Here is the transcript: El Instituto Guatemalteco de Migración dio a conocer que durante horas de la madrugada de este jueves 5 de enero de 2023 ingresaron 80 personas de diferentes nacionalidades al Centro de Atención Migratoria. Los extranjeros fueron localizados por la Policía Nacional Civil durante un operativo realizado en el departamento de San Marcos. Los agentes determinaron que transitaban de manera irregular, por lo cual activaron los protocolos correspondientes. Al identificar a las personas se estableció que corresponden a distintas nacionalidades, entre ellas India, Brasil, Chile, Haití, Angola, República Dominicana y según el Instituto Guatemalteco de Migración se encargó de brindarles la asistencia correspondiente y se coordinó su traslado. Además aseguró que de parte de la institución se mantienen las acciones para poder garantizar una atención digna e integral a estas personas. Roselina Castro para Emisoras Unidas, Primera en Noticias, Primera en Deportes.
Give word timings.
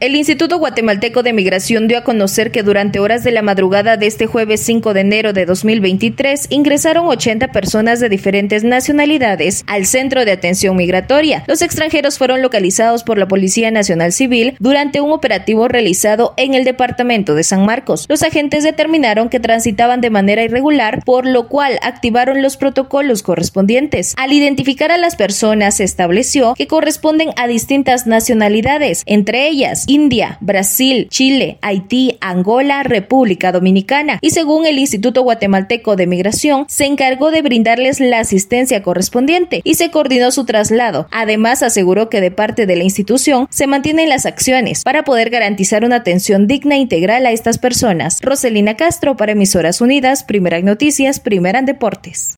El 0.00 0.14
Instituto 0.14 0.60
Guatemalteco 0.60 1.24
de 1.24 1.32
Migración 1.32 1.88
dio 1.88 1.98
a 1.98 2.04
conocer 2.04 2.52
que 2.52 2.62
durante 2.62 3.00
horas 3.00 3.24
de 3.24 3.32
la 3.32 3.42
madrugada 3.42 3.96
de 3.96 4.06
este 4.06 4.28
jueves 4.28 4.60
5 4.60 4.94
de 4.94 5.00
enero 5.00 5.32
de 5.32 5.44
2023 5.44 6.46
ingresaron 6.50 7.08
80 7.08 7.48
personas 7.48 7.98
de 7.98 8.08
diferentes 8.08 8.62
nacionalidades 8.62 9.64
al 9.66 9.86
Centro 9.86 10.24
de 10.24 10.30
Atención 10.30 10.76
Migratoria. 10.76 11.42
Los 11.48 11.62
extranjeros 11.62 12.16
fueron 12.16 12.42
localizados 12.42 13.02
por 13.02 13.18
la 13.18 13.26
Policía 13.26 13.72
Nacional 13.72 14.12
Civil 14.12 14.54
durante 14.60 15.00
un 15.00 15.10
operativo 15.10 15.66
realizado 15.66 16.32
en 16.36 16.54
el 16.54 16.62
departamento 16.62 17.34
de 17.34 17.42
San 17.42 17.66
Marcos. 17.66 18.06
Los 18.08 18.22
agentes 18.22 18.62
determinaron 18.62 19.28
que 19.28 19.40
transitaban 19.40 20.00
de 20.00 20.10
manera 20.10 20.44
irregular, 20.44 21.02
por 21.04 21.26
lo 21.26 21.48
cual 21.48 21.76
activaron 21.82 22.40
los 22.40 22.56
protocolos 22.56 23.24
correspondientes. 23.24 24.14
Al 24.16 24.32
identificar 24.32 24.92
a 24.92 24.96
las 24.96 25.16
personas 25.16 25.78
se 25.78 25.82
estableció 25.82 26.54
que 26.54 26.68
corresponden 26.68 27.30
a 27.34 27.48
distintas 27.48 28.06
nacionalidades, 28.06 29.02
entre 29.06 29.48
ellas 29.48 29.87
India, 29.88 30.38
Brasil, 30.40 31.08
Chile, 31.10 31.58
Haití, 31.62 32.16
Angola, 32.20 32.84
República 32.84 33.50
Dominicana 33.50 34.18
y 34.20 34.30
según 34.30 34.66
el 34.66 34.78
Instituto 34.78 35.22
Guatemalteco 35.22 35.96
de 35.96 36.06
Migración 36.06 36.66
se 36.68 36.84
encargó 36.84 37.32
de 37.32 37.42
brindarles 37.42 37.98
la 37.98 38.20
asistencia 38.20 38.82
correspondiente 38.82 39.62
y 39.64 39.74
se 39.74 39.90
coordinó 39.90 40.30
su 40.30 40.44
traslado. 40.44 41.08
Además 41.10 41.62
aseguró 41.62 42.08
que 42.08 42.20
de 42.20 42.30
parte 42.30 42.66
de 42.66 42.76
la 42.76 42.84
institución 42.84 43.48
se 43.50 43.66
mantienen 43.66 44.08
las 44.08 44.26
acciones 44.26 44.84
para 44.84 45.04
poder 45.04 45.30
garantizar 45.30 45.84
una 45.84 45.96
atención 45.96 46.46
digna 46.46 46.76
e 46.76 46.78
integral 46.78 47.26
a 47.26 47.32
estas 47.32 47.58
personas. 47.58 48.18
Roselina 48.22 48.76
Castro 48.76 49.16
para 49.16 49.32
Emisoras 49.32 49.80
Unidas, 49.80 50.22
Primera 50.22 50.58
en 50.58 50.66
Noticias, 50.66 51.18
Primera 51.18 51.58
en 51.58 51.66
Deportes. 51.66 52.26